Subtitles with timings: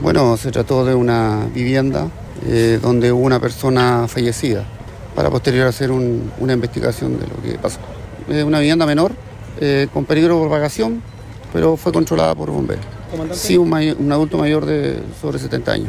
[0.00, 2.08] Bueno, se trató de una vivienda
[2.46, 4.64] eh, donde hubo una persona fallecida
[5.14, 7.78] para posterior hacer un- una investigación de lo que pasó.
[8.28, 9.12] Es una vivienda menor
[9.60, 11.02] eh, con peligro de propagación,
[11.52, 12.84] pero fue controlada por bomberos.
[13.34, 15.88] Sí, un, un adulto mayor de sobre 70 años.